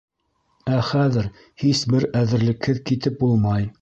[0.77, 1.27] Ә хәҙер
[1.65, 3.69] һис бер әҙерлекһеҙ китеп булмай.